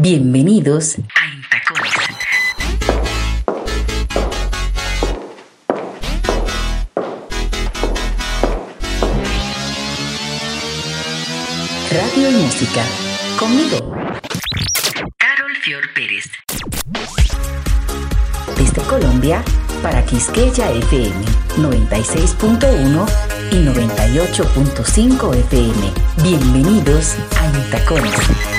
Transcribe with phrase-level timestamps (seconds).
[0.00, 1.92] Bienvenidos a Intacones.
[11.90, 12.84] Radio y música.
[13.40, 13.92] Conmigo.
[15.16, 16.30] Carol Fior Pérez.
[18.56, 19.42] Desde Colombia
[19.82, 21.24] para Quisqueya FM
[21.56, 23.08] 96.1
[23.50, 25.92] y 98.5 FM.
[26.22, 28.57] Bienvenidos a Intacones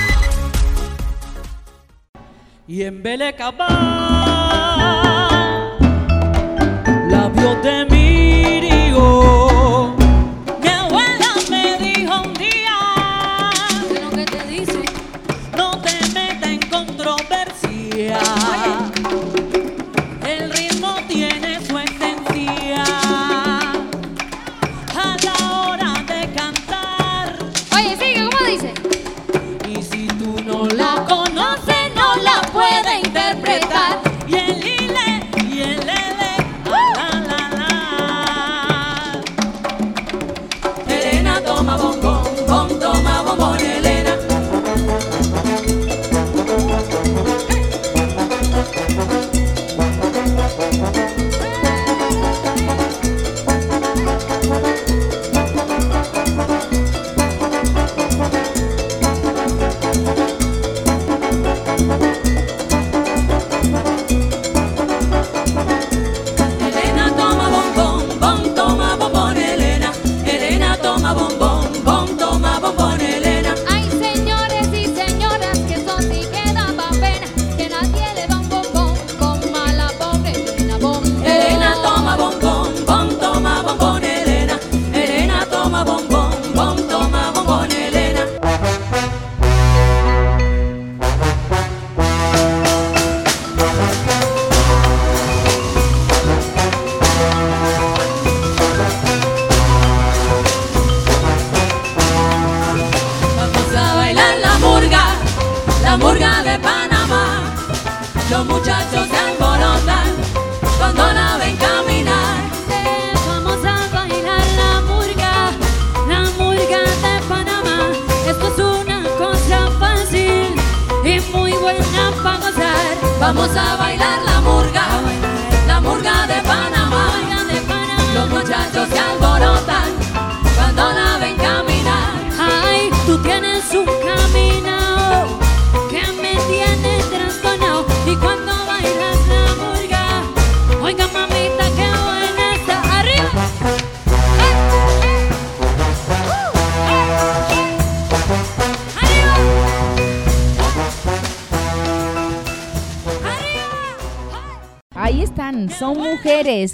[2.70, 3.66] y en Belecabá
[7.10, 7.89] labios de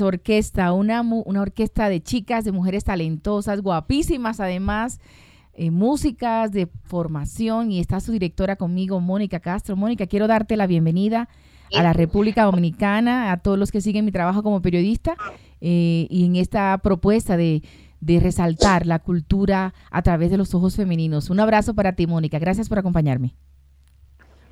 [0.03, 5.01] orquesta, una, una orquesta de chicas, de mujeres talentosas, guapísimas además,
[5.55, 9.77] eh, músicas de formación y está su directora conmigo, Mónica Castro.
[9.77, 11.29] Mónica, quiero darte la bienvenida
[11.75, 15.17] a la República Dominicana, a todos los que siguen mi trabajo como periodista
[15.61, 17.62] eh, y en esta propuesta de,
[18.01, 21.31] de resaltar la cultura a través de los ojos femeninos.
[21.31, 22.39] Un abrazo para ti, Mónica.
[22.39, 23.35] Gracias por acompañarme.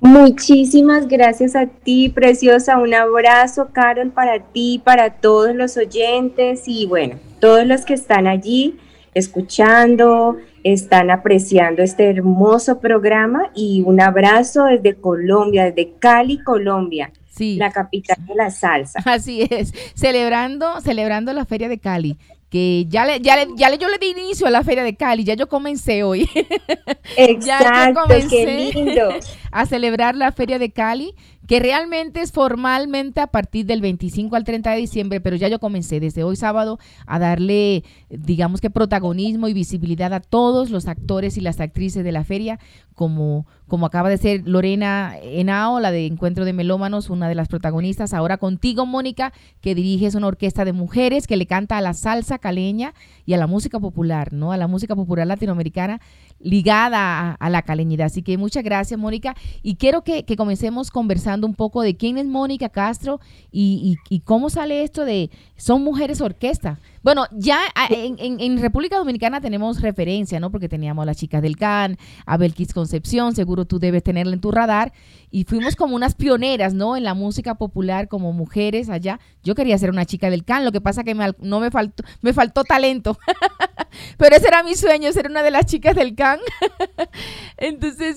[0.04, 2.76] Muchísimas gracias a ti, preciosa.
[2.76, 8.26] Un abrazo, Carol, para ti, para todos los oyentes y bueno, todos los que están
[8.26, 8.78] allí
[9.14, 17.56] escuchando, están apreciando este hermoso programa y un abrazo desde Colombia, desde Cali, Colombia, Sí.
[17.56, 19.00] la capital de la salsa.
[19.04, 22.16] Así es, celebrando, celebrando la Feria de Cali,
[22.50, 24.94] que ya le, ya le, ya le, yo le di inicio a la Feria de
[24.94, 26.28] Cali, ya yo comencé hoy
[27.16, 28.28] Exacto, comencé.
[28.28, 29.08] qué lindo.
[29.50, 31.14] a celebrar la Feria de Cali,
[31.46, 35.58] que realmente es formalmente a partir del 25 al 30 de diciembre, pero ya yo
[35.58, 41.36] comencé desde hoy sábado a darle, digamos que protagonismo y visibilidad a todos los actores
[41.36, 42.58] y las actrices de la feria,
[42.94, 47.48] como, como acaba de ser Lorena Henao, la de Encuentro de Melómanos, una de las
[47.48, 51.92] protagonistas, ahora contigo, Mónica, que diriges una orquesta de mujeres que le canta a la
[51.94, 52.94] salsa caleña
[53.26, 54.52] y a la música popular, ¿no?
[54.52, 56.00] A la música popular latinoamericana
[56.40, 58.06] ligada a, la caleñidad.
[58.06, 59.34] Así que muchas gracias, Mónica.
[59.62, 63.20] Y quiero que, que comencemos conversando un poco de quién es Mónica Castro
[63.50, 66.78] y- y cómo sale esto de son mujeres orquesta.
[67.04, 70.50] Bueno, ya a- en, en- en República Dominicana tenemos referencia, ¿no?
[70.50, 74.40] Porque teníamos a las chicas del CAN, a Belkis Concepción, seguro tú debes tenerla en
[74.40, 74.92] tu radar.
[75.30, 76.96] Y fuimos como unas pioneras, ¿no?
[76.96, 79.20] En la música popular como mujeres allá.
[79.42, 82.02] Yo quería ser una chica del CAN, lo que pasa que me, no me faltó,
[82.22, 83.18] me faltó talento.
[84.18, 86.40] Pero ese era mi sueño, ser una de las chicas del CAN.
[87.58, 88.16] Entonces,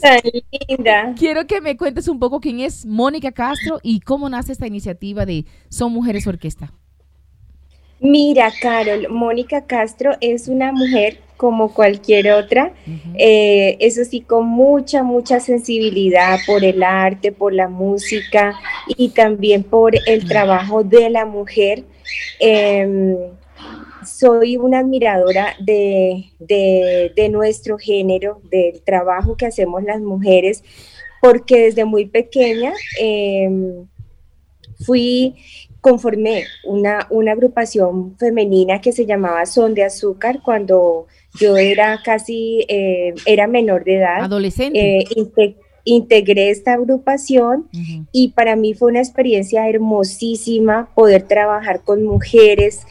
[0.70, 1.14] linda.
[1.18, 5.26] quiero que me cuentes un poco quién es Mónica Castro y cómo nace esta iniciativa
[5.26, 6.74] de Son Mujeres Orquesta.
[8.00, 12.74] Mira, Carol, Mónica Castro es una mujer como cualquier otra,
[13.16, 18.56] eh, eso sí, con mucha, mucha sensibilidad por el arte, por la música
[18.88, 21.84] y también por el trabajo de la mujer.
[22.40, 23.16] Em,
[24.06, 30.64] soy una admiradora de, de- de nuestro género, del trabajo que hacemos las mujeres,
[31.22, 33.86] porque desde muy pequeña em,
[34.86, 35.36] fui,
[35.90, 41.08] conformé una, una agrupación femenina que se llamaba Son de Azúcar cuando
[41.40, 44.24] yo era casi, eh, era menor de edad.
[44.24, 44.80] Adolescente.
[44.80, 45.56] Eh, inte-
[45.86, 47.70] integré esta agrupación
[48.12, 52.86] y para mí fue una experiencia hermosísima poder trabajar con mujeres,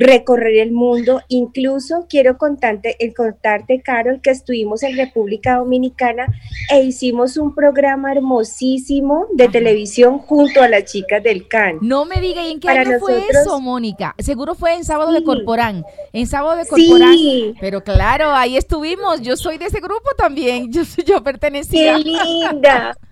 [0.00, 1.20] recorrer el mundo.
[1.28, 6.26] Incluso quiero contarte, contarte, Carol, que estuvimos en República Dominicana
[6.72, 9.52] e hicimos un programa hermosísimo de Ajá.
[9.52, 11.78] televisión junto a las chicas del CAN.
[11.82, 14.14] No me diga, ¿y en qué Para año fue nosotros- eso, Mónica?
[14.18, 15.22] Seguro fue en Sábado de.
[15.22, 15.84] Corporán.
[16.12, 17.12] En Sábado de Corporán.
[17.14, 19.20] Sí, Pero claro, ahí estuvimos.
[19.20, 20.72] Yo soy de ese grupo también.
[20.72, 21.96] Yo, yo pertenecía.
[21.96, 22.96] qué linda.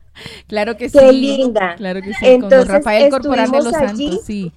[0.48, 1.12] Claro que Qué sí.
[1.12, 1.76] linda.
[1.76, 2.24] Claro que sí.
[2.24, 4.52] con Entonces, Rafael Corporán de los allí Santos, sí.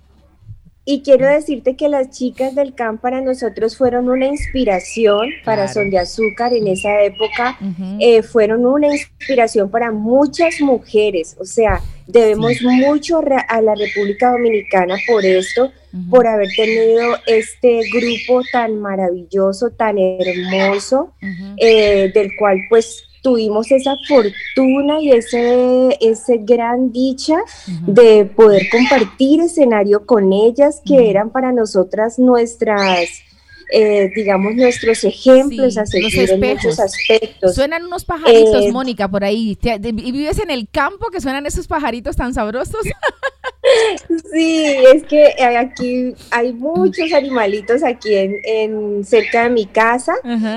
[0.84, 5.74] Y quiero decirte que las chicas del CAM para nosotros fueron una inspiración para Claro.
[5.74, 7.58] Son de Azúcar en esa época.
[8.00, 11.38] Eh, fueron una inspiración para muchas mujeres.
[11.40, 15.72] O sea, debemos mucho a la República Dominicana por esto,
[16.10, 21.14] por haber tenido este grupo tan maravilloso, tan hermoso,
[21.58, 27.38] eh, del cual pues tuvimos esa fortuna y ese, ese gran dicha
[27.86, 33.10] de poder compartir escenario con ellas que eran para nosotras nuestras,
[33.72, 37.56] eh, digamos, nuestros ejemplos Sí, a seguir en muchos aspectos.
[37.56, 39.58] Suenan unos pajaritos, Eh, Mónica, por ahí.
[39.62, 42.82] ¿Y vives en el campo que suenan esos pajaritos tan sabrosos?
[44.32, 50.14] Sí, es que eh, aquí hay muchos animalitos aquí en, en cerca de mi casa,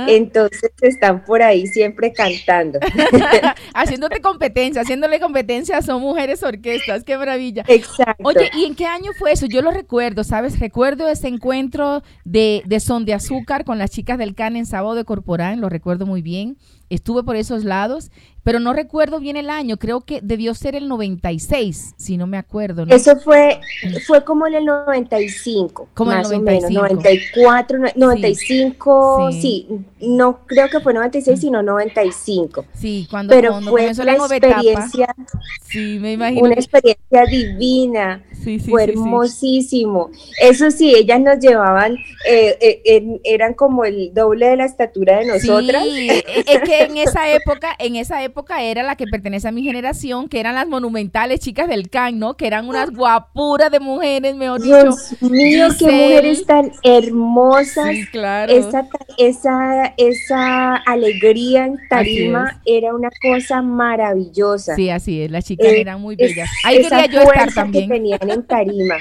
[0.09, 2.79] entonces están por ahí siempre cantando.
[3.75, 7.05] Haciéndote competencia, haciéndole competencia Son Mujeres Orquestas.
[7.05, 7.65] ¡Qué maravilla!
[7.69, 8.23] Exacto.
[8.25, 9.47] Oye, ¿y en qué año fue eso?
[9.47, 10.59] Yo lo recuerdo, ¿sabes?
[10.59, 14.95] Recuerdo ese encuentro de, de Son de Azúcar con las chicas del CAN en Sábado
[14.95, 16.57] de Corporán, lo recuerdo muy bien.
[16.91, 18.11] Estuve por esos lados,
[18.45, 22.37] pero no recuerdo bien el año, creo que debió ser el 96, si no me
[22.37, 22.85] acuerdo.
[22.87, 22.95] ¿no?
[22.95, 23.61] Eso fue,
[24.07, 26.79] fue como en el 95, Como en el más 95.
[26.79, 29.41] o menos, 94, no- 95, Sí.
[29.41, 30.07] sí.
[30.07, 32.65] no creo que fue 96, sino 95.
[32.75, 34.61] Sí, cuando, Pero cuando fue comenzó la una etapa.
[34.61, 35.15] experiencia,
[35.63, 36.43] Sí, me imagino.
[36.45, 38.99] una experiencia divina, sí, sí, fue sí, sí.
[38.99, 40.11] hermosísimo.
[40.41, 41.97] Eso sí, ellas nos llevaban,
[42.29, 45.83] eh, eh, eran como el doble de la estatura de nosotras.
[45.85, 49.53] Sí, e- es que en esa época, en esa época era la que pertenece a
[49.53, 52.37] mi generación, que eran las monumentales chicas del CAN, ¿no?
[52.37, 54.83] Que eran unas guapuras de mujeres, mejor dicho.
[54.83, 57.91] Dios mío, qué mujeres tan hermosas.
[57.91, 58.53] Sí, claro.
[58.53, 58.89] Esa,
[59.19, 64.75] esa, esa alegría en tarima era una cosa maravillosa.
[64.77, 66.49] Sí, así es, las chicas Eh, eran muy bellas.
[66.65, 67.89] Ahí quería yo estar también.
[67.89, 68.97] que tenían en tarima.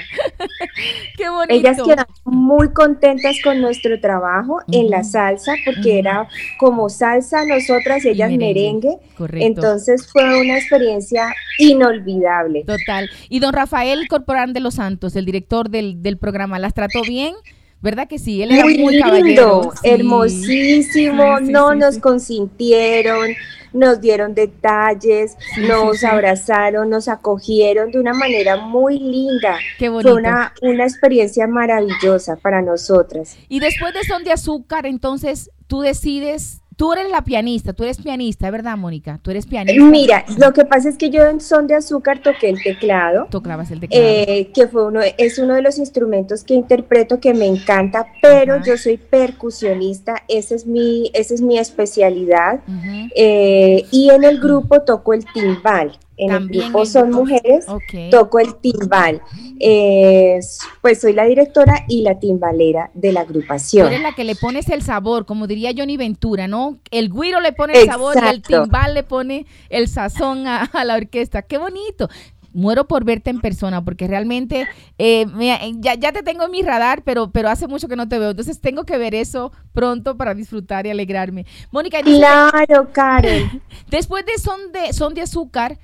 [1.16, 1.54] Qué bonito.
[1.54, 6.28] Ellas quedaron muy contentas con nuestro trabajo en la salsa, porque era
[6.58, 8.88] como salsa nosotras, ellas merengue.
[8.88, 8.98] merengue.
[9.16, 9.46] Correcto.
[9.46, 12.64] Entonces fue una experiencia inolvidable.
[12.64, 13.08] Total.
[13.28, 17.34] Y don Rafael Corporán de los Santos, el director del, del programa, ¿las trató bien?
[17.80, 18.42] ¿Verdad que sí?
[18.42, 19.26] Él era muy, muy caballero.
[19.26, 19.88] lindo, Sí.
[19.90, 23.28] hermosísimo, Sí, sí, no sí, nos consintieron,
[23.74, 29.58] nos dieron detalles, nos abrazaron, nos acogieron de una manera muy linda.
[29.78, 30.12] Qué bonito.
[30.12, 33.36] Fue una, una experiencia maravillosa para nosotras.
[33.48, 37.98] Y después de Son de Azúcar, entonces tú decides, tú eres la pianista, tú eres
[37.98, 39.18] pianista, ¿verdad, Mónica?
[39.22, 39.82] Tú eres pianista.
[39.84, 43.26] Mira, lo que pasa es que yo en Son de Azúcar toqué el teclado.
[43.30, 44.04] Tocabas el teclado.
[44.04, 48.54] eh, que fue uno, es uno de los instrumentos que interpreto que me encanta, pero
[48.54, 48.64] Ajá.
[48.64, 52.60] yo soy percusionista, esa es mi, esa es mi especialidad.
[53.14, 55.98] Eh, y en el grupo toco el timbal.
[56.16, 57.66] En También el grupo el son mujeres,
[58.10, 59.20] toco el timbal.
[59.58, 60.38] Eh,
[60.80, 63.86] pues soy la directora y la timbalera de la Tú agrupación.
[63.88, 66.78] eres la que le pones el sabor, como diría Johnny Ventura, ¿no?
[66.90, 68.62] El güiro le pone el sabor y el Exacto.
[68.62, 71.42] timbal le pone el sazón a, a la orquesta.
[71.42, 72.08] ¡Qué bonito!
[72.52, 74.68] Muero por verte en persona porque realmente
[74.98, 78.08] eh, me- ya, ya te tengo en mi radar, pero, pero hace mucho que no
[78.08, 78.30] te veo.
[78.30, 81.46] Entonces tengo que ver eso pronto para disfrutar y alegrarme.
[81.72, 83.60] Mónica, Claro, Karen.
[83.90, 85.78] después de Son de, Son de Azúcar,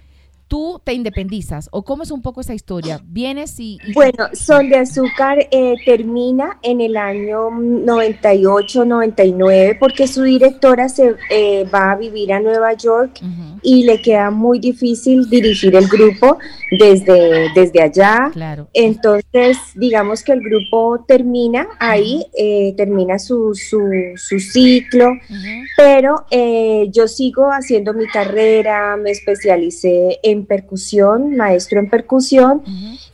[0.51, 3.01] tú te independizas o cómo es un poco esa historia.
[3.07, 3.79] Vienes y...
[3.87, 10.89] y- Bueno, Sol de Azúcar eh, termina en el año 98, 99, porque su directora
[10.89, 13.21] se eh, va a vivir a Nueva York
[13.63, 16.39] y le queda muy difícil dirigir el grupo
[16.79, 18.31] desde, desde allá.
[18.33, 18.67] claro.
[18.75, 23.81] Entonces, digamos que el grupo termina ahí, eh, termina su, su,
[24.17, 31.81] su ciclo, Ujú, pero eh, yo sigo haciendo mi carrera, me especialicé en percusión, maestro
[31.81, 32.63] en percusión,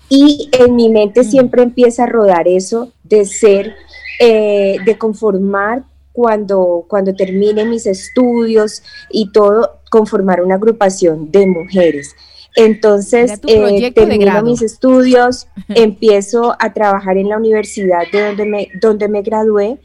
[0.08, 1.24] y en mi mente Mm.
[1.24, 3.74] siempre empieza a rodar eso de ser,
[4.20, 12.14] eh, de conformar cuando, cuando termine mis estudios y todo, conformar una agrupación de mujeres.
[12.56, 19.08] Entonces, de termino mis estudios, empiezo a trabajar en la universidad de donde me, donde
[19.08, 19.76] me gradué,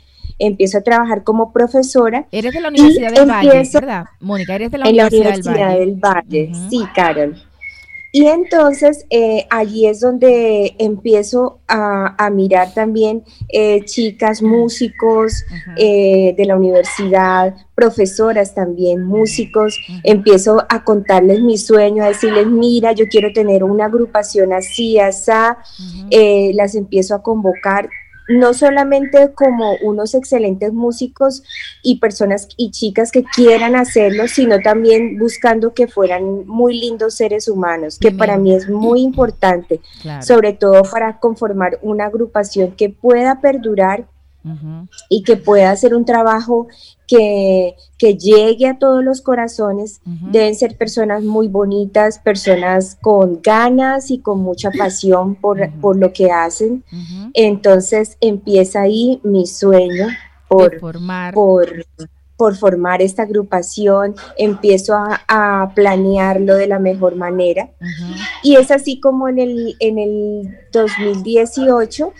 [0.46, 4.06] empiezo a trabajar como profesora Eres de la Universidad del Valle, empiezo- ¿verdad?
[4.20, 6.40] Mónica, eres de la en la Universidad, Universidad del Valle.
[6.40, 6.52] del Valle.
[6.52, 6.70] Ujú.
[6.70, 7.36] Sí, Carol.
[8.14, 15.46] Y entonces eh, allí es donde empiezo a, a mirar también eh, chicas músicos
[15.78, 19.80] eh, de la universidad, profesoras también, músicos.
[20.04, 25.32] Empiezo a contarles mi sueño, a decirles, mira, yo quiero tener una agrupación así, así.
[25.32, 26.08] ujú.
[26.12, 27.90] Eh, las empiezo a convocar
[28.30, 31.44] no solamente como unos excelentes músicos
[31.84, 37.48] y personas y chicas que quieran hacerlo, sino también buscando que fueran muy lindos seres
[37.48, 38.18] humanos, que Bien.
[38.18, 40.22] para mí es muy importante, Claro.
[40.22, 44.06] sobre todo para conformar una agrupación que pueda perdurar
[45.10, 46.68] Y que pueda hacer un trabajo
[47.08, 50.02] que, que llegue a todos los corazones.
[50.06, 56.14] Deben ser personas muy bonitas, personas con ganas y con mucha pasión por, por lo
[56.14, 56.84] que hacen.
[57.34, 60.08] Entonces empieza ahí mi sueño
[60.48, 61.34] por, formar.
[61.34, 61.86] por,
[62.36, 67.70] por formar esta agrupación, empiezo a, a planearlo de la mejor manera.
[68.42, 72.14] Y es así como en el, en el 2018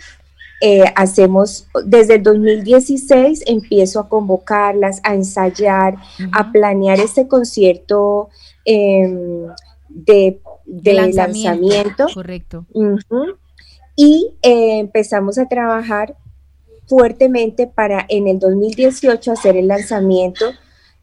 [0.64, 5.96] eh, hacemos, desde el 2016 empiezo a convocarlas, a ensayar,
[6.30, 8.28] a planear este concierto
[8.64, 9.48] em,
[9.88, 12.06] de, de lanzamiento.
[12.14, 12.64] Correcto.
[13.96, 16.16] Y eh, empezamos a trabajar
[16.86, 20.52] fuertemente para en el 2018 hacer el lanzamiento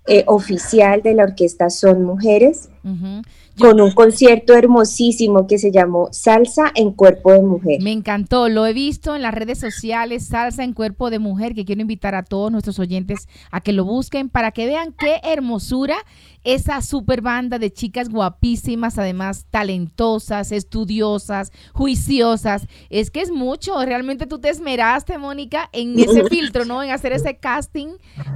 [0.08, 3.22] eh, oficial de la orquesta Son Mujeres Yo-
[3.70, 7.82] con un concierto hermosísimo que se llamó Salsa en Cuerpo de Mujer.
[7.82, 11.66] Me encantó, lo he visto en las redes sociales, Salsa en Cuerpo de Mujer, que
[11.66, 15.98] quiero invitar a todos nuestros oyentes a que lo busquen para que vean qué hermosura
[16.46, 22.66] esa super banda de chicas guapísimas, además talentosas, estudiosas, juiciosas.
[22.90, 26.82] Es que es mucho, realmente tú te esmeraste, Mónica, en ese filtro, ¿no?
[26.82, 27.90] En hacer ese casting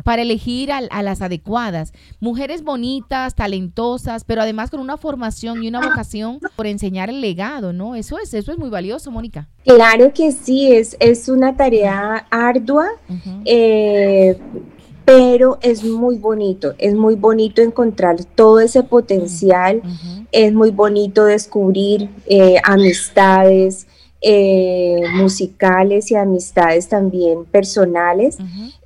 [0.03, 1.93] para elegir a, a las adecuadas.
[2.19, 7.73] Mujeres bonitas, talentosas, pero además con una formación y una vocación por enseñar el legado,
[7.73, 7.95] ¿no?
[7.95, 9.47] Eso es, eso es muy valioso, Mónica.
[9.65, 12.87] Claro que sí, es, es una tarea ardua,
[13.45, 14.37] eh,
[15.05, 19.81] pero es muy bonito, es muy bonito encontrar todo ese potencial,
[20.31, 23.85] es muy bonito descubrir eh, amistades
[24.21, 28.37] eh, musicales y amistades también personales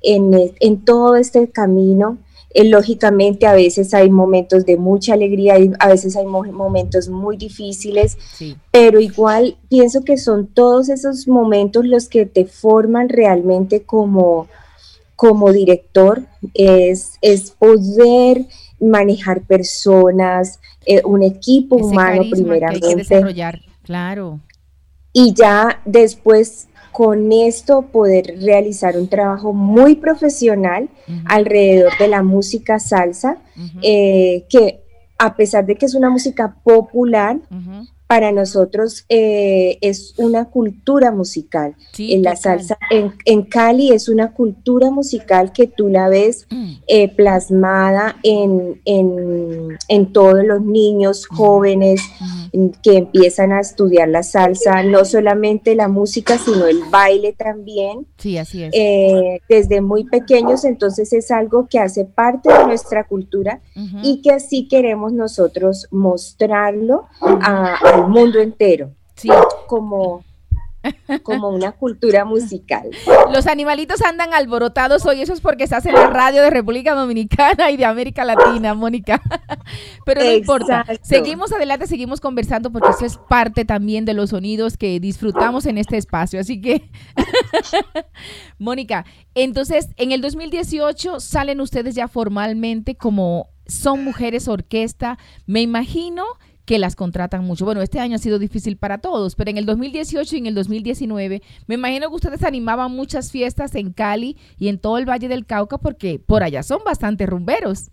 [0.02, 2.18] en, e- en todo este camino.
[2.54, 7.08] Eh, lógicamente a veces hay momentos de mucha alegría y a veces hay mo- momentos
[7.10, 8.56] muy difíciles, Sí.
[8.70, 14.46] pero igual pienso que son todos esos momentos los que te forman realmente como,
[15.14, 16.22] como director,
[16.54, 18.46] es, es poder
[18.80, 22.40] manejar personas, eh, un equipo Ese humano carisma que hay que
[22.80, 23.60] primeramente, desarrollar.
[23.82, 24.40] Claro.
[25.12, 30.88] y ya después con esto poder realizar un trabajo muy profesional
[31.26, 33.38] alrededor de la música salsa,
[33.82, 34.82] eh, que
[35.16, 37.38] a pesar de que es una música popular.
[38.08, 41.76] Para nosotros eh, es una cultura musical.
[41.92, 46.46] Sí, en la salsa en, en Cali es una cultura musical que tú la ves
[46.50, 46.72] Mm.
[46.86, 52.48] eh, plasmada en, en, en todos los niños jóvenes Ujú.
[52.52, 58.06] en- que empiezan a estudiar la salsa, no solamente la música, sino el baile también.
[58.16, 58.70] Sí, así es.
[58.74, 63.60] eh, desde muy pequeños, entonces es algo que hace parte de nuestra cultura
[64.02, 69.28] y que así queremos nosotros mostrarlo a- al mundo entero Sí.
[69.66, 70.24] como,
[71.24, 72.88] como una cultura musical.
[73.32, 77.70] Los animalitos andan alborotados hoy, eso es porque estás en la radio de República Dominicana
[77.72, 79.20] y de América Latina, Mónica.
[80.06, 80.84] Pero no importa.
[81.02, 85.78] Seguimos adelante, seguimos conversando porque eso es parte también de los sonidos que disfrutamos en
[85.78, 86.38] este espacio.
[86.38, 86.88] Así que,
[88.58, 95.18] Mónica, entonces en el 2018 salen ustedes ya formalmente como Son Mujeres Orquesta.
[95.46, 96.24] Me imagino
[96.68, 97.64] que las contratan mucho.
[97.64, 100.54] Bueno, este año ha sido difícil para todos, pero en el 2018 y en el
[100.54, 105.28] 2019 me imagino que ustedes animaban muchas fiestas en Cali y en todo el Valle
[105.28, 107.90] del Cauca porque por allá son bastante rumberos.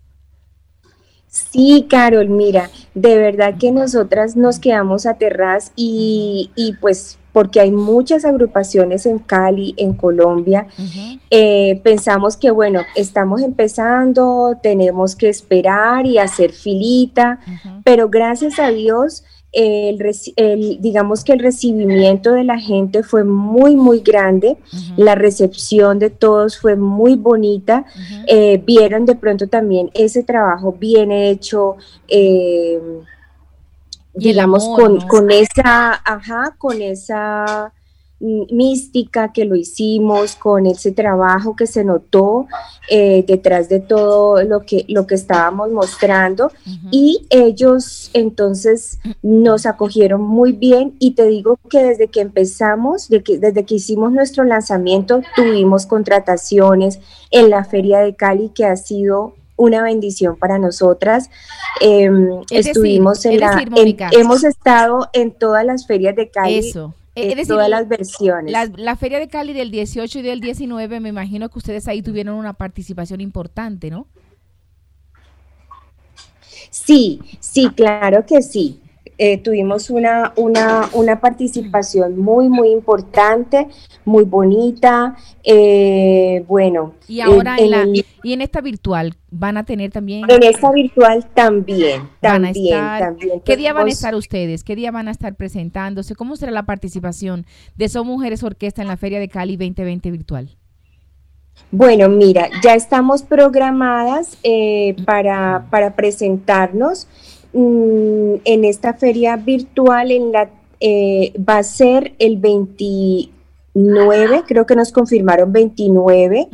[1.26, 7.70] Sí, Carol, mira, de verdad que nosotras nos quedamos aterradas y, y pues porque hay
[7.70, 10.68] muchas agrupaciones en Cali, en Colombia.
[11.28, 17.38] Eh, pensamos que, bueno, estamos empezando, tenemos que esperar y hacer filita,
[17.84, 24.00] pero gracias a Dios el, digamos que el recibimiento de la gente fue muy, muy
[24.00, 24.56] grande,
[24.96, 27.84] la recepción de todos fue muy bonita,
[28.28, 31.76] eh, vieron de pronto también ese trabajo bien hecho,
[32.08, 32.80] eh,
[34.16, 37.72] digamos, con, con esa, ajá, con esa
[38.18, 42.46] mística que lo hicimos, con ese trabajo que se notó
[42.88, 46.50] eh, detrás de todo lo que, lo que estábamos mostrando.
[46.90, 50.96] Y ellos entonces nos acogieron muy bien.
[50.98, 55.84] Y te digo que desde que empezamos, de que, desde que hicimos nuestro lanzamiento, tuvimos
[55.84, 61.30] contrataciones en la Feria de Cali que ha sido una bendición para nosotras.
[61.80, 63.64] Em, estuvimos en la,
[64.12, 66.58] hemos estado en todas las ferias de Cali.
[66.58, 68.54] Eso es todas las versiones.
[68.76, 72.34] La, Feria de Cali del 18 y del 19, me imagino que ustedes ahí tuvieron
[72.34, 74.06] una participación importante, ¿no?
[76.70, 78.80] Sí, sí, claro que sí.
[79.18, 83.66] Eh, tuvimos una, una, una, participación muy, muy importante,
[84.04, 85.16] muy bonita.
[85.42, 86.94] Eh, bueno.
[87.08, 87.86] Y ahora en, la,
[88.22, 90.24] y en esta virtual van a tener también.
[90.28, 93.40] En esta virtual también, también, también.
[93.40, 94.64] ¿Qué día van a estar ustedes?
[94.64, 96.14] ¿Qué día van a estar presentándose?
[96.14, 97.46] ¿Cómo será la participación
[97.76, 100.56] de Son Mujeres Orquesta en la Feria de Cali 2020 virtual?
[101.70, 107.08] Bueno, mira, ya estamos programadas eh, para, para presentarnos.
[107.56, 114.76] Mm, en esta feria virtual en la, eh, va a ser el 29, creo que
[114.76, 116.48] nos confirmaron 29.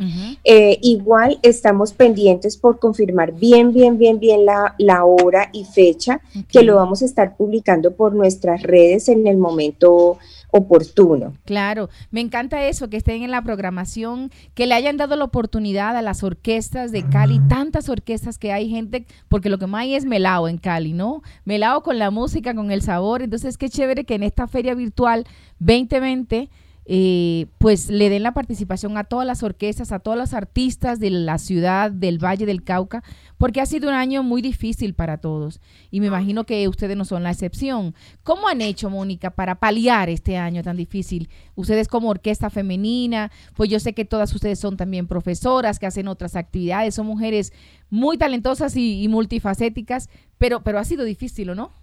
[0.45, 6.21] Eh, igual estamos pendientes por confirmar bien, bien, bien, bien la, la hora y fecha,
[6.47, 10.19] que lo vamos a estar publicando por nuestras redes en el momento
[10.53, 11.33] oportuno.
[11.45, 15.97] Claro, me encanta eso, que estén en la programación, que le hayan dado la oportunidad
[15.97, 19.95] a las orquestas de Cali, tantas orquestas que hay gente, porque lo que más hay
[19.95, 21.23] es melao en Cali, ¿no?
[21.43, 25.25] Melao con la música, con el sabor, entonces qué chévere que en esta feria virtual
[25.57, 26.49] 2020
[26.85, 31.09] eh, pues le den la participación a todas las orquestas, a todos los artistas de
[31.09, 33.03] la ciudad, del Valle del Cauca,
[33.37, 37.05] porque ha sido un año muy difícil para todos y me imagino que ustedes no
[37.05, 37.95] son la excepción.
[38.23, 41.29] ¿Cómo han hecho, Mónica, para paliar este año tan difícil?
[41.55, 46.07] Ustedes como orquesta femenina, pues yo sé que todas ustedes son también profesoras que hacen
[46.07, 47.53] otras actividades, son mujeres
[47.89, 51.82] muy talentosas y, y multifacéticas, pero, pero ha sido difícil, ¿o no?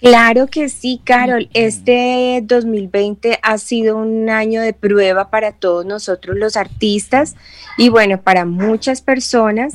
[0.00, 1.50] Claro que sí, Carol.
[1.52, 7.36] Este 2020 ha sido un año de prueba para todos nosotros los artistas
[7.76, 9.74] y bueno, para muchas personas,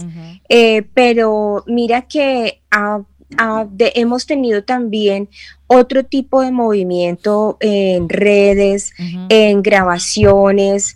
[0.50, 2.62] eh, pero mira que
[3.94, 5.30] hemos tenido también
[5.68, 8.94] otro tipo de movimiento en redes,
[9.30, 10.96] en grabaciones,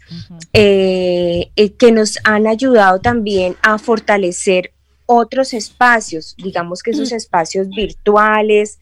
[0.54, 4.72] eh, eh, que nos han ayudado también a fortalecer
[5.06, 8.79] otros espacios, digamos que esos espacios virtuales,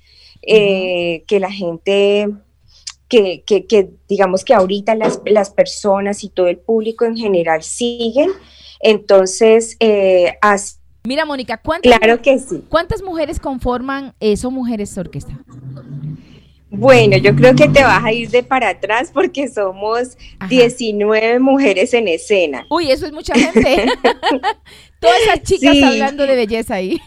[0.48, 2.30] eh, que la gente,
[3.10, 8.32] que, que, digamos que ahorita las, las, personas y todo el público en general siguen.
[8.80, 10.38] Entonces, eh,
[11.04, 12.64] Mira, Mónica, ¿cuántas, claro que sí.
[12.70, 15.38] ¿cuántas mujeres conforman eso, Mujeres Orquesta?
[16.70, 20.18] Bueno, yo creo que te vas a ir de para atrás porque somos
[20.50, 22.66] 19 mujeres en escena.
[22.70, 23.86] Uy, eso es mucha gente.
[25.00, 27.00] Todas esas chicas hablando de belleza ahí.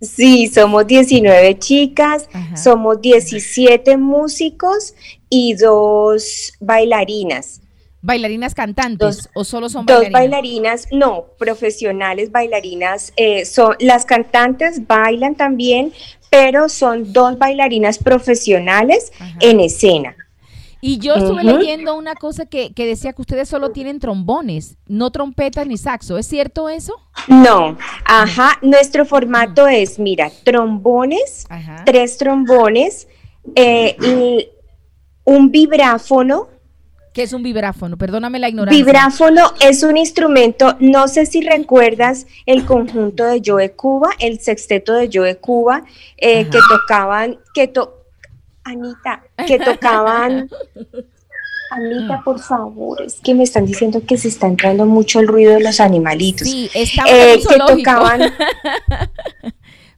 [0.00, 4.94] Sí, somos 19 chicas, somos 17 músicos
[5.28, 7.60] y dos bailarinas.
[8.02, 10.12] ¿Bailarinas cantantes o solo son bailarinas?
[10.12, 13.12] Dos bailarinas, no, profesionales bailarinas.
[13.16, 15.92] Eh, son, las cantantes bailan también,
[16.30, 20.16] pero son dos bailarinas profesionales en escena.
[20.80, 25.66] Y yo estuve leyendo una cosa que, decía que ustedes solo tienen trombones, no trompetas
[25.66, 26.16] ni saxo.
[26.16, 26.94] ¿Es cierto eso?
[27.28, 28.58] No, ajá.
[28.62, 31.46] Nuestro formato es, mira, trombones,
[31.84, 33.08] tres trombones,
[33.54, 34.48] eh, y
[35.24, 36.48] un vibráfono.
[37.12, 37.98] ¿Qué es un vibráfono?
[37.98, 38.82] Perdóname la ignorancia.
[38.82, 44.94] Vibráfono es un instrumento, no sé si recuerdas el conjunto de Joe Cuba, el sexteto
[44.94, 45.84] de Joe Cuba,
[46.16, 47.99] eh, que tocaban, que to
[48.64, 50.48] Anita, que tocaban.
[51.70, 55.54] Anita, por favor, es que me están diciendo que se está entrando mucho el ruido
[55.54, 56.48] de los animalitos.
[56.48, 58.20] Sí, está eh, que tocaban.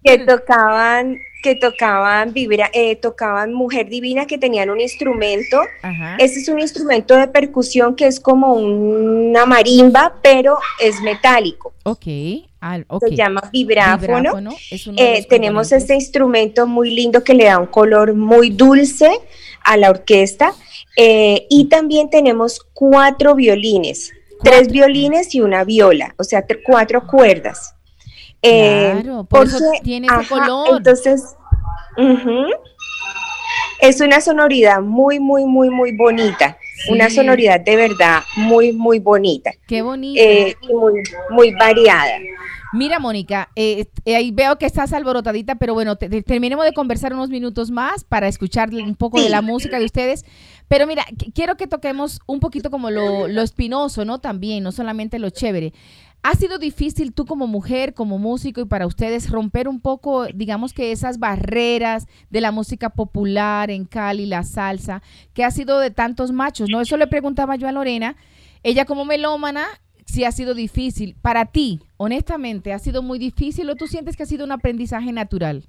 [0.04, 5.60] que tocaban que tocaban vibra, eh, tocaban Mujer Divina, que tenían un instrumento.
[5.82, 6.16] Ajá.
[6.18, 11.74] Este es un instrumento de percusión que es como una marimba, pero es metálico.
[11.82, 12.06] Ok.
[13.00, 14.54] Se llama vibráfono.
[14.70, 19.10] Es Eh, tenemos este instrumento muy lindo que le da un color muy dulce
[19.64, 20.54] a la orquesta.
[20.96, 27.74] eh, y también tenemos cuatro violines, tres violines y una viola, o sea, cuatro cuerdas.
[28.42, 30.76] Eh, Claro, por eso tiene ese color.
[30.78, 31.36] Entonces,
[33.80, 36.56] es una sonoridad muy, muy, muy, muy bonita.
[36.88, 39.52] Una sonoridad de verdad muy, muy bonita.
[39.66, 40.20] Qué bonito.
[40.22, 42.18] eh, y muy, muy variada.
[42.74, 46.72] Mira, Mónica, eh, eh, ahí veo que estás alborotadita, pero bueno, te- te- terminemos de
[46.72, 50.24] conversar unos minutos más para escuchar un poco de la música de ustedes.
[50.68, 54.20] Pero mira, qu- quiero que toquemos un poquito como lo, lo espinoso, ¿no?
[54.20, 55.74] También, no solamente lo chévere.
[56.24, 60.72] ¿Ha sido difícil tú como mujer, como músico y para ustedes romper un poco, digamos
[60.72, 65.02] que esas barreras de la música popular en Cali, la salsa,
[65.34, 66.80] que ha sido de tantos machos, ¿no?
[66.80, 68.14] Eso le preguntaba yo a Lorena.
[68.62, 69.66] Ella como melómana,
[70.06, 71.16] sí ha sido difícil.
[71.20, 75.10] Para ti, honestamente, ¿ha sido muy difícil o tú sientes que ha sido un aprendizaje
[75.10, 75.68] natural?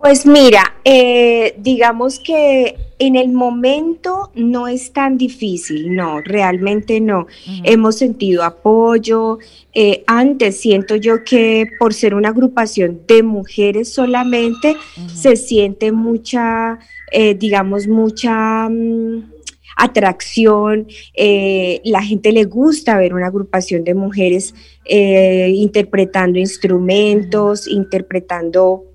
[0.00, 7.26] Pues mira, eh, digamos que en el momento no es tan difícil, no, realmente no.
[7.64, 9.38] Hemos sentido apoyo.
[9.74, 14.74] eh, antes siento yo que por ser una agrupación de mujeres solamente,
[15.14, 16.78] se siente mucha,
[17.12, 19.30] eh, digamos, mucha mm,
[19.76, 20.86] atracción.
[21.14, 24.54] eh, la gente le gusta ver una agrupación de mujeres
[24.86, 28.89] eh, interpretando instrumentos, interpretando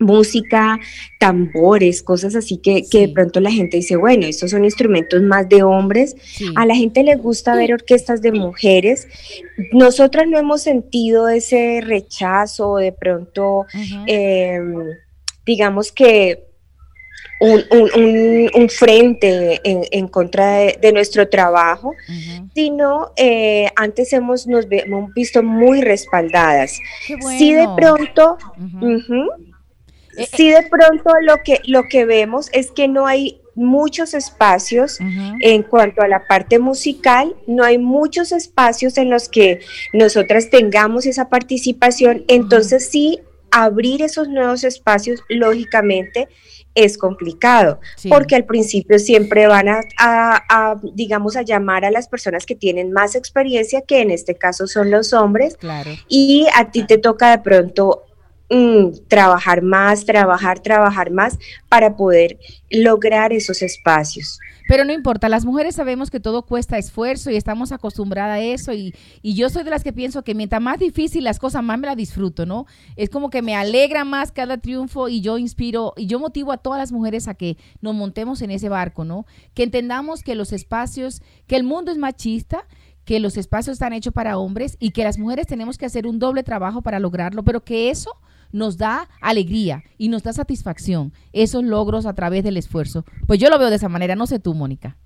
[0.00, 0.78] música,
[1.20, 5.48] tambores, cosas así que, que de pronto la gente dice, bueno, estos son instrumentos más
[5.48, 6.16] de hombres.
[6.22, 6.46] Sí.
[6.56, 9.06] A la gente le gusta ver orquestas de mujeres.
[9.72, 13.66] Nosotras no hemos sentido ese rechazo, de pronto,
[14.06, 14.60] eh,
[15.46, 16.48] digamos que
[17.40, 21.92] un, un- un- un frente en, en contra de, de nuestro trabajo,
[22.54, 26.78] sino eh, antes hemos nos hemos visto muy respaldadas.
[27.06, 27.76] Qué Sí de bueno.
[27.76, 28.38] pronto,
[30.32, 34.98] sí de pronto lo que, lo que vemos es que no hay muchos espacios
[35.40, 39.60] en cuanto a la parte musical, no hay muchos espacios en los que
[39.92, 43.20] nosotras tengamos esa participación, entonces sí,
[43.52, 46.28] abrir esos nuevos espacios, lógicamente,
[46.74, 48.08] es complicado, Sí.
[48.08, 52.56] porque al principio siempre van a, a- a, digamos, a llamar a las personas que
[52.56, 55.92] tienen más experiencia, que en este caso son los hombres, Claro.
[56.08, 58.02] y a ti te toca de pronto
[58.50, 62.38] mm, trabajar más, trabajar, trabajar más para poder
[62.70, 64.38] lograr esos espacios.
[64.66, 68.72] Pero no importa, las mujeres sabemos que todo cuesta esfuerzo y estamos acostumbradas a eso
[68.72, 71.78] y, y yo soy de las que pienso que mientras más difícil las cosas, más
[71.78, 72.66] me las disfruto, ¿no?
[72.96, 76.56] Es como que me alegra más cada triunfo y yo inspiro y yo motivo a
[76.56, 79.26] todas las mujeres a que nos montemos en ese barco, ¿no?
[79.52, 82.66] Que entendamos que los espacios, que el mundo es machista,
[83.04, 86.18] que los espacios están hechos para hombres y que las mujeres tenemos que hacer un
[86.18, 88.16] doble trabajo para lograrlo, pero que eso
[88.54, 93.04] nos da alegría y nos da satisfacción, esos logros a través del esfuerzo.
[93.26, 94.96] Pues yo lo veo de esa manera, no sé tú, Mónica.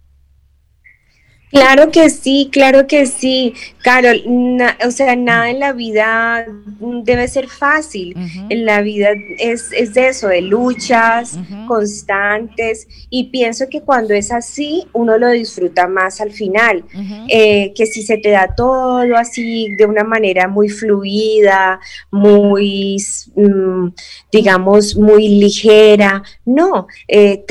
[1.51, 4.21] Claro que sí, claro que sí, Carol.
[4.27, 6.45] na- o sea, nada en la vida
[6.81, 8.15] debe ser fácil.
[8.51, 12.87] En la vida es, es de eso, de luchas constantes.
[13.11, 16.85] Y pienso que cuando es así, uno lo disfruta más al final.
[17.29, 21.81] Eh, que si se te da todo así de una manera muy fluida,
[22.11, 22.97] muy,
[23.37, 23.89] mm,
[24.33, 27.45] digamos, muy ligera, no, eh,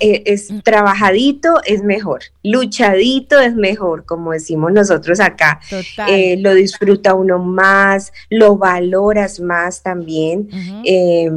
[0.00, 0.60] eh, es Mm.
[0.60, 5.60] trabajadito es mejor, luchadito es mejor, como decimos nosotros acá.
[6.08, 10.48] Eh, lo disfruta uno más, lo valoras más también.
[10.84, 11.30] Eh,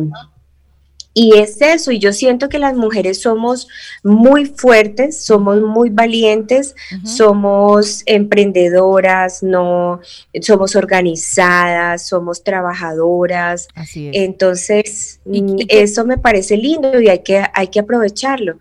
[1.17, 3.69] y es eso, y yo siento que las mujeres somos
[4.03, 10.01] muy fuertes, somos muy valientes, somos emprendedoras, no
[10.41, 13.69] somos organizadas, somos trabajadoras.
[13.75, 14.15] Así es.
[14.17, 18.57] Entonces, Y- mm, y eso me parece lindo y hay que, hay que aprovecharlo.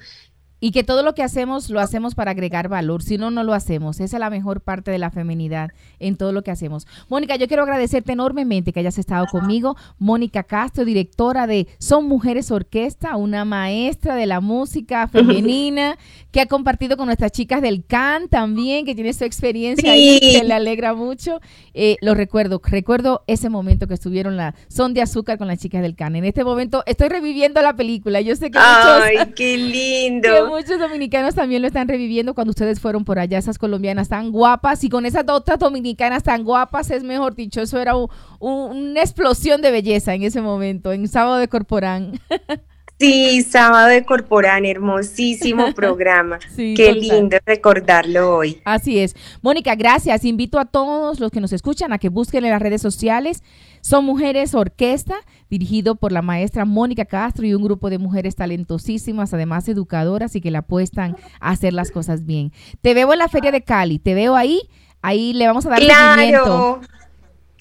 [0.64, 3.52] Y que todo lo que hacemos lo hacemos para agregar valor, si no, no lo
[3.52, 4.00] hacemos.
[4.00, 6.86] Esa es la mejor parte de la feminidad en todo lo que hacemos.
[7.10, 9.76] Mónica, yo quiero agradecerte enormemente que hayas estado conmigo.
[9.98, 15.98] Mónica Castro, directora de Son Mujeres Orquesta, una maestra de la música femenina
[16.32, 20.38] que ha compartido con nuestras chicas del CAN también, que tiene su experiencia ahí, Sí.
[20.38, 21.42] que le alegra mucho.
[21.74, 25.82] Eh, lo recuerdo, recuerdo ese momento que estuvieron la Son de Azúcar con las chicas
[25.82, 26.16] del CAN.
[26.16, 28.22] En este momento estoy reviviendo la película.
[28.22, 29.58] Yo sé que muchos Ay, qué
[30.14, 30.53] lindo.
[30.54, 34.82] Muchos dominicanos también lo están reviviendo cuando ustedes fueron por allá, esas colombianas tan guapas
[34.84, 39.00] y con esas otras dominicanas tan guapas, es mejor dicho, eso era un- un- una
[39.00, 42.18] explosión de belleza en ese momento, en Sábado de Corporán.
[43.00, 46.38] Sí, sábado de Corporán, hermosísimo programa.
[46.54, 47.00] Sí, Qué total.
[47.00, 48.62] lindo recordarlo hoy.
[48.64, 49.16] Así es.
[49.42, 50.24] Mónica, gracias.
[50.24, 53.42] Invito a todos los que nos escuchan a que busquen en las redes sociales.
[53.84, 55.16] Son Mujeres Orquesta,
[55.50, 60.40] dirigido por la maestra Mónica Castro y un grupo de mujeres talentosísimas, además educadoras y
[60.40, 62.50] que le apuestan a hacer las cosas bien.
[62.80, 64.62] Te veo en la Feria de Cali, te veo ahí.
[65.02, 66.44] Ahí le vamos a dar seguimiento.
[66.44, 66.80] Claro,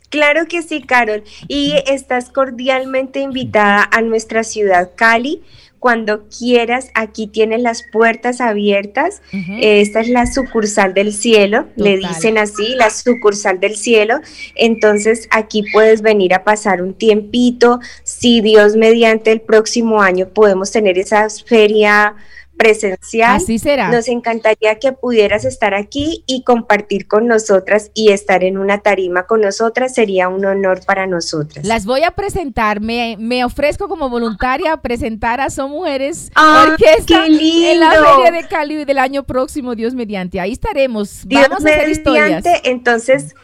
[0.07, 1.25] claro que sí, Carol.
[1.49, 5.43] Y estás cordialmente invitada a nuestra ciudad Cali.
[5.83, 9.21] Cuando quieras, aquí tienes las puertas abiertas.
[9.59, 14.21] Esta es la sucursal del cielo, le dicen así, la sucursal del cielo.
[14.55, 17.81] Entonces aquí puedes venir a pasar un tiempito.
[18.03, 22.15] Si Dios mediante el próximo año podemos tener esa feria
[22.57, 23.35] presencial.
[23.35, 23.89] Así será.
[23.89, 29.25] Nos encantaría que pudieras estar aquí y compartir con nosotras y estar en una tarima
[29.25, 29.93] con nosotras.
[29.93, 31.65] Sería un honor para nosotras.
[31.65, 32.79] Las voy a presentar.
[32.79, 37.67] Me, me ofrezco como voluntaria a presentar a Son Mujeres ¡Ah, Orquesta qué lindo!
[37.71, 40.39] en la Feria de Cali del año próximo, Dios mediante.
[40.39, 41.27] Ahí estaremos.
[41.27, 42.43] Dios Vamos a hacer historias.
[42.43, 43.35] mediante, entonces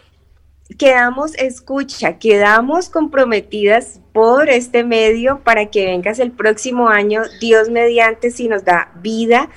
[0.77, 8.31] quedamos, escucha, quedamos comprometidas por este medio para que vengas el próximo año, Dios mediante,
[8.31, 9.49] si nos da vida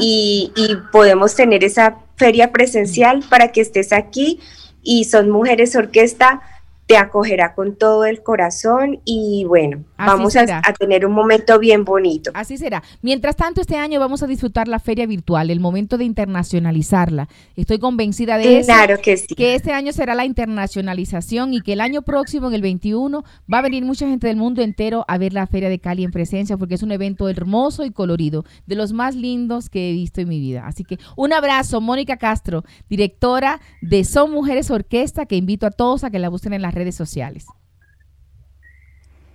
[0.00, 4.40] y, y podemos tener esa feria presencial para que estés aquí.
[4.82, 6.40] Y son mujeres orquesta
[6.86, 11.84] te acogerá con todo el corazón y bueno, Así vamos a, tener un momento bien
[11.84, 12.30] bonito.
[12.34, 12.82] Así será.
[13.02, 17.28] Mientras tanto, este año vamos a disfrutar la feria virtual, el momento de internacionalizarla.
[17.56, 18.66] Estoy convencida de eso.
[18.66, 19.34] Claro que sí.
[19.34, 23.58] Que este año será la internacionalización y que el año próximo, en el 21, va
[23.58, 26.56] a venir mucha gente del mundo entero a ver la Feria de Cali en presencia
[26.56, 30.28] porque es un evento hermoso y colorido, de los más lindos que he visto en
[30.28, 30.64] mi vida.
[30.66, 36.04] Así que un abrazo, Mónica Castro, directora de Son Mujeres Orquesta, que invito a todos
[36.04, 37.46] a que la busquen en las redes sociales.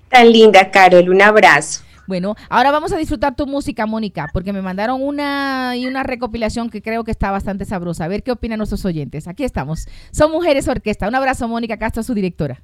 [0.10, 1.84] Tan linda, Carol, un abrazo.
[2.08, 6.70] Bueno, ahora vamos a disfrutar tu música, Mónica, porque me mandaron una y una recopilación
[6.70, 8.04] que creo que está bastante sabrosa.
[8.04, 9.28] A ver qué opinan nuestros oyentes.
[9.28, 9.88] Aquí estamos.
[10.12, 11.08] Son Mujeres Orquesta.
[11.08, 12.64] Un abrazo, Mónica Castro, su directora.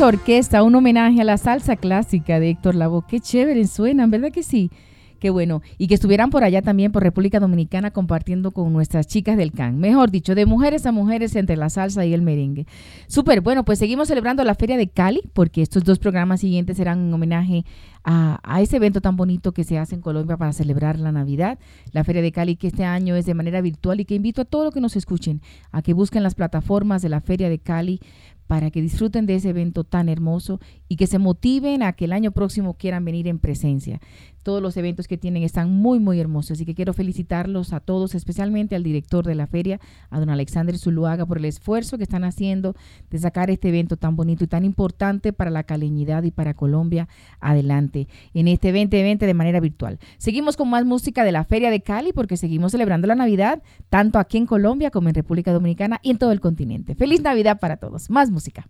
[0.00, 3.02] Orquesta, un homenaje a la salsa clásica de Héctor Lavoe.
[3.08, 4.70] Qué chévere suenan, ¿verdad que sí?
[5.18, 5.60] Qué bueno.
[5.76, 9.78] Y que estuvieran por allá también, por República Dominicana, compartiendo con nuestras chicas del CAN.
[9.78, 12.66] Mejor dicho, de mujeres a mujeres entre la salsa y el merengue.
[13.08, 13.40] Súper.
[13.40, 17.14] Bueno, pues seguimos celebrando la Feria de Cali, porque estos dos programas siguientes serán un
[17.14, 17.64] homenaje
[18.04, 21.58] a, a ese evento tan bonito que se hace en Colombia para celebrar la Navidad.
[21.90, 24.44] La Feria de Cali, que este año es de manera virtual y que invito a
[24.44, 25.42] todos los que nos escuchen
[25.72, 28.00] a que busquen las plataformas de la Feria de Cali
[28.48, 32.12] para que disfruten de ese evento tan hermoso y que se motiven a que el
[32.12, 34.00] año próximo quieran venir en presencia.
[34.48, 38.14] Todos los eventos que tienen están muy, muy hermosos, así que quiero felicitarlos a todos,
[38.14, 39.78] especialmente al director de la feria,
[40.08, 42.74] a don Alexander Zuluaga, por el esfuerzo que están haciendo
[43.10, 47.08] de sacar este evento tan bonito y tan importante para la caleñidad y para Colombia
[47.40, 49.98] adelante en este 2020 de manera virtual.
[50.16, 54.18] Seguimos con más música de la Feria de Cali porque seguimos celebrando la Navidad, tanto
[54.18, 56.94] aquí en Colombia como en República Dominicana y en todo el continente.
[56.94, 58.08] Feliz Navidad para todos.
[58.08, 58.66] Más música.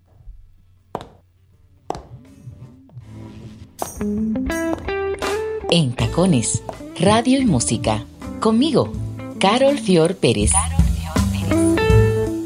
[5.71, 6.63] En Tacones,
[6.99, 8.07] Radio y Música.
[8.41, 8.91] Conmigo,
[9.39, 10.53] Carol Fior Pérez.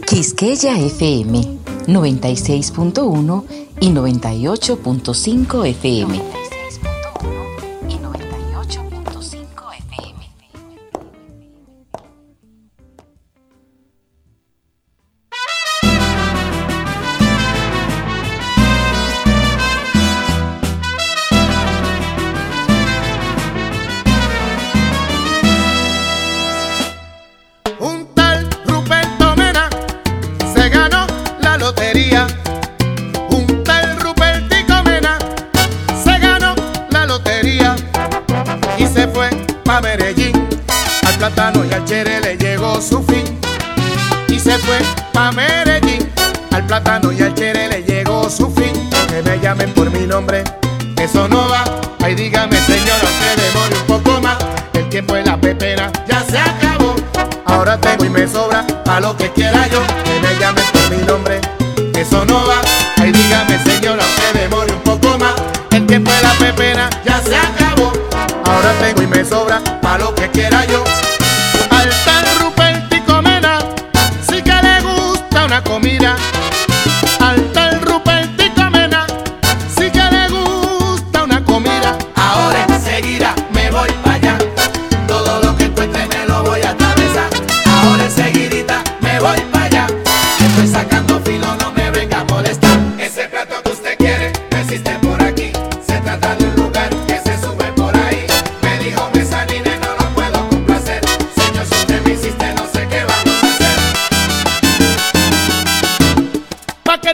[0.09, 1.41] Quisqueya FM
[1.87, 3.45] 96.1
[3.81, 6.42] y 98.5 FM.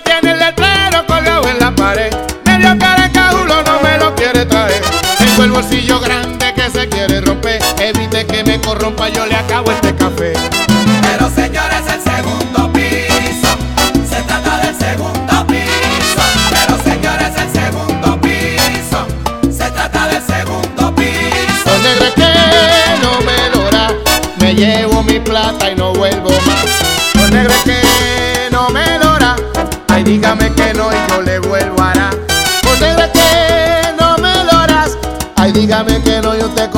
[0.07, 0.28] me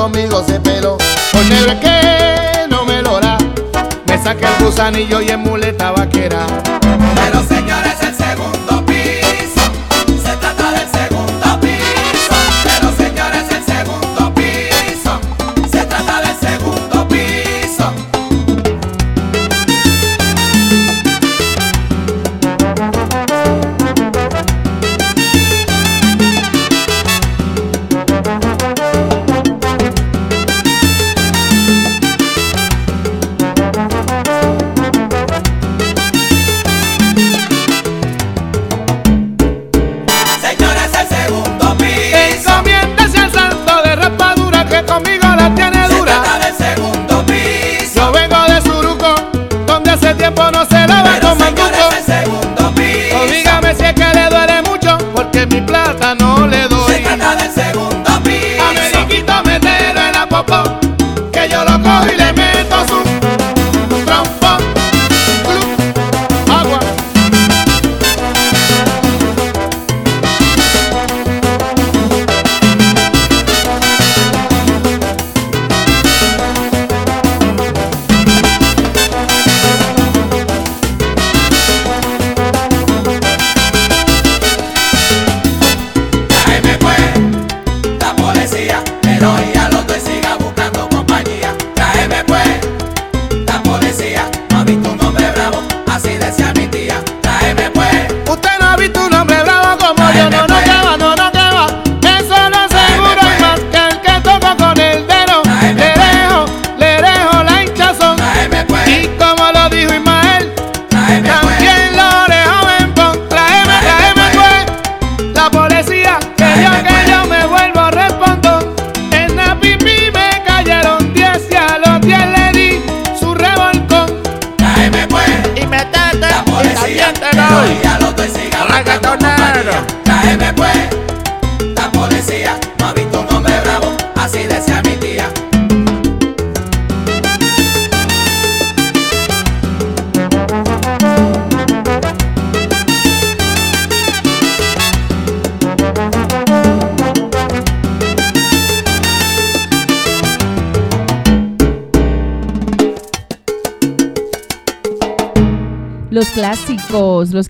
[0.00, 0.96] conmigo se peló.
[1.30, 3.36] Por negro es que no me lo da,
[4.06, 6.46] me saqué el gusanillo y en muleta vaquera.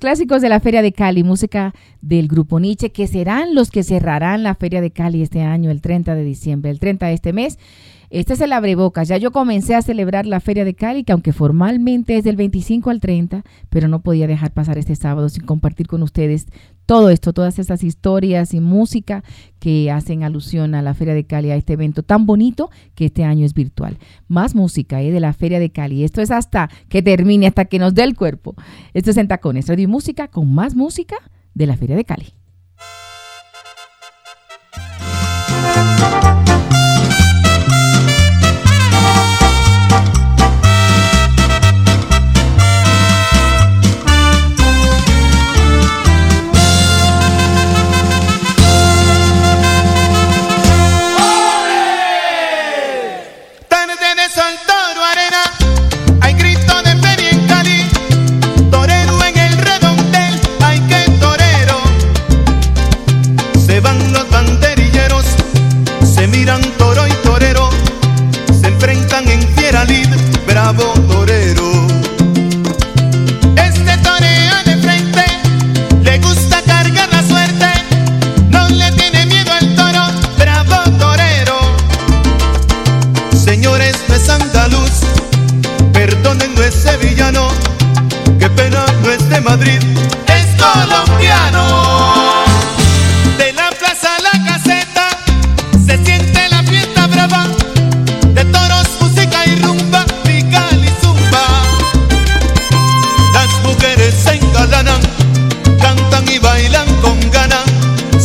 [0.01, 4.42] clásicos de la Feria de Cali, música del grupo Nietzsche, que serán los que cerrarán
[4.42, 7.59] la Feria de Cali este año, el 30 de diciembre, el 30 de este mes.
[8.11, 9.06] Este es el abrebocas.
[9.06, 12.90] Ya yo comencé a celebrar la Feria de Cali, que aunque formalmente es del 25
[12.90, 16.46] al 30, pero no podía dejar pasar este sábado sin compartir con ustedes
[16.86, 19.22] todo esto, todas esas historias y música
[19.61, 23.22] que hacen alusión a la Feria de Cali, a este evento tan bonito que este
[23.22, 23.96] año es virtual.
[24.26, 26.02] Más música eh, de la Feria de Cali.
[26.02, 28.56] Esto es hasta que termine, hasta que nos dé el cuerpo.
[28.92, 31.16] Esto es en Tacones, Radio y Música con más música
[31.54, 32.34] de la Feria de Cali.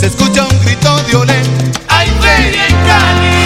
[0.05, 1.41] Se escucha un grito de olé.
[1.87, 3.44] ¡Hay feria en Cali!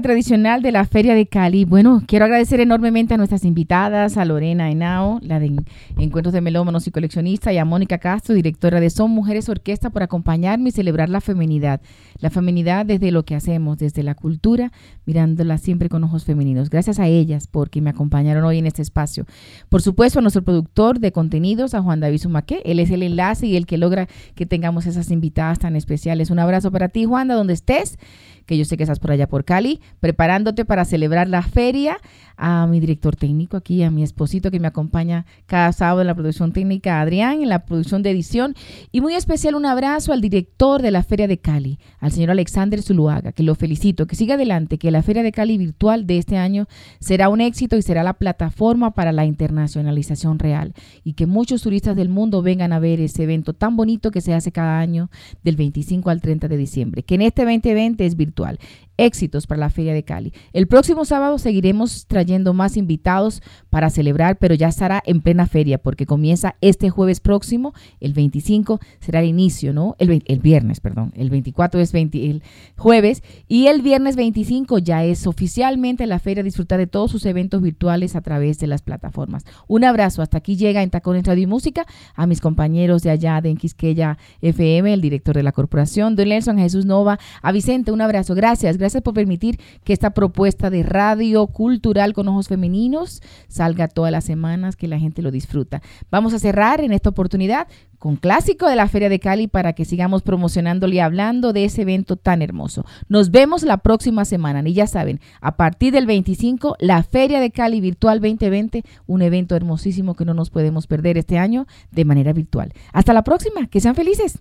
[0.00, 1.64] Tradicional de la Feria de Cali.
[1.64, 5.56] Bueno, quiero agradecer enormemente a nuestras invitadas, a Lorena Henao, la de
[5.98, 10.02] Encuentros de Melómanos y Coleccionistas, y a Mónica Castro, directora de Son Mujeres Orquesta, por
[10.02, 11.80] acompañarme y celebrar la feminidad.
[12.18, 14.72] La feminidad desde lo que hacemos, desde la cultura,
[15.04, 16.70] mirándola siempre con ojos femeninos.
[16.70, 19.26] Gracias a ellas porque me acompañaron hoy en este espacio.
[19.68, 22.62] Por supuesto, a nuestro productor de contenidos, a Juan David Sumaque.
[22.64, 26.30] Él es el enlace y el que logra que tengamos esas invitadas tan especiales.
[26.30, 27.98] Un abrazo para ti, Juanda, donde estés
[28.46, 31.98] que yo sé que estás por allá por Cali, preparándote para celebrar la feria.
[32.38, 36.14] A mi director técnico aquí, a mi esposito que me acompaña cada sábado en la
[36.14, 38.54] producción técnica, Adrián, en la producción de edición.
[38.92, 42.82] Y muy especial un abrazo al director de la Feria de Cali, al señor Alexander
[42.82, 46.36] Zuluaga, que lo felicito, que siga adelante, que la Feria de Cali virtual de este
[46.36, 46.66] año
[47.00, 50.74] será un éxito y será la plataforma para la internacionalización real.
[51.04, 54.34] Y que muchos turistas del mundo vengan a ver ese evento tan bonito que se
[54.34, 55.10] hace cada año
[55.42, 58.58] del 25 al 30 de diciembre, que en este 2020 es virtual.
[58.98, 60.32] Éxitos para la Feria de Cali.
[60.52, 65.78] El próximo sábado seguiremos trayendo más invitados para celebrar, pero ya estará en plena feria
[65.78, 69.96] porque comienza este jueves próximo, el 25 será el inicio, ¿no?
[69.98, 71.12] El, el viernes, perdón.
[71.14, 72.42] El 24 es 20 el
[72.76, 77.60] jueves y el viernes 25 ya es oficialmente la feria disfrutar de todos sus eventos
[77.60, 79.44] virtuales a través de las plataformas.
[79.68, 83.40] Un abrazo, hasta aquí llega en Tacones Radio y Música a mis compañeros de allá
[83.40, 88.00] de Enquisqueya FM, el director de la corporación, don Nelson, Jesús Nova, a Vicente, un
[88.00, 93.20] abrazo, gracias, gracias Gracias por permitir que esta propuesta de radio cultural con ojos femeninos
[93.48, 95.82] salga todas las semanas, que la gente lo disfruta.
[96.08, 97.66] Vamos a cerrar en esta oportunidad
[97.98, 101.82] con clásico de la Feria de Cali para que sigamos promocionándole y hablando de ese
[101.82, 102.84] evento tan hermoso.
[103.08, 107.50] Nos vemos la próxima semana y ya saben, a partir del 25, la Feria de
[107.50, 112.32] Cali Virtual 2020, un evento hermosísimo que no nos podemos perder este año de manera
[112.32, 112.72] virtual.
[112.92, 114.38] Hasta la próxima, que sean felices.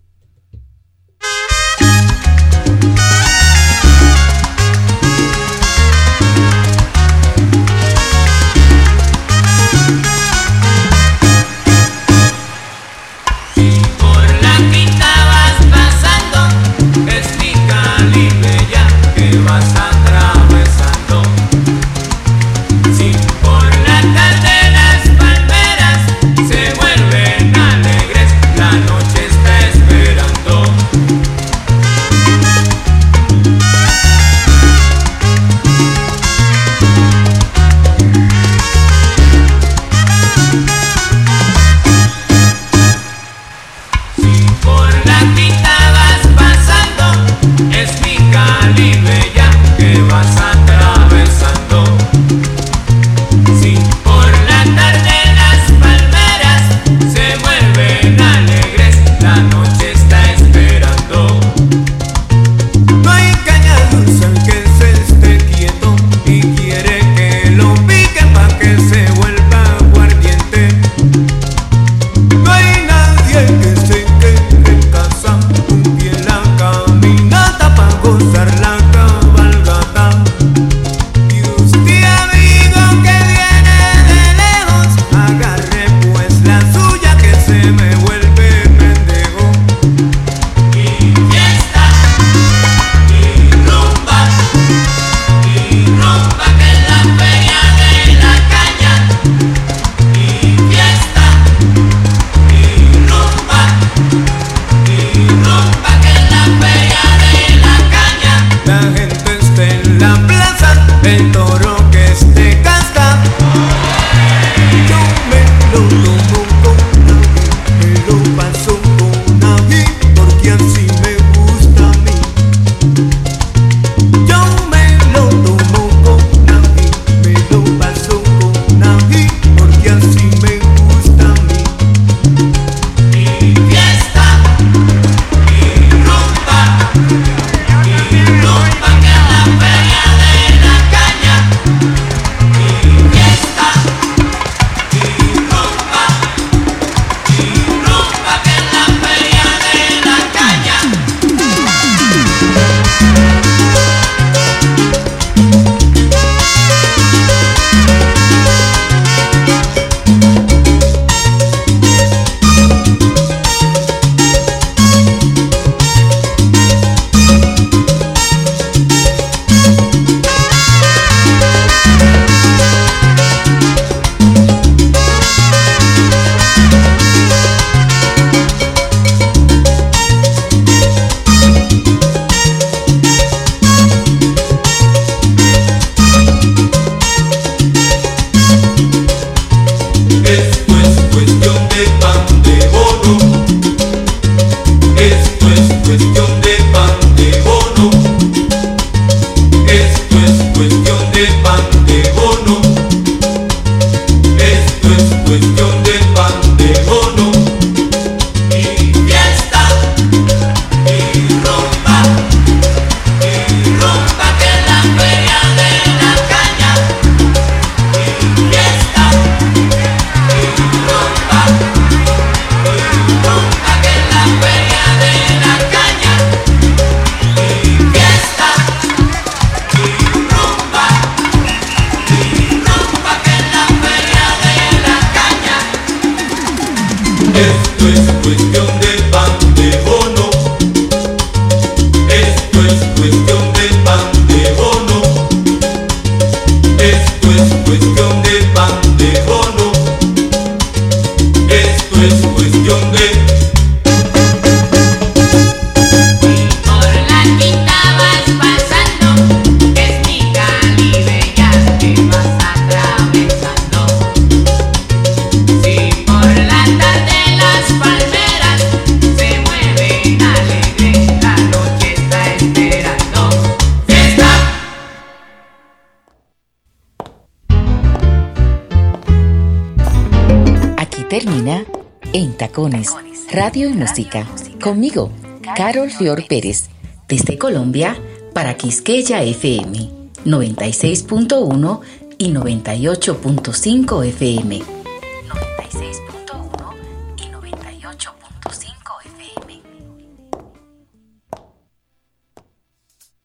[283.56, 284.28] Y Música.
[284.62, 285.12] Conmigo,
[285.56, 286.66] Carol Fior Pérez,
[287.08, 287.95] desde Colombia
[288.34, 289.89] para Quisqueya FM
[290.26, 291.80] 96.1
[292.18, 294.74] y 98.5 FM.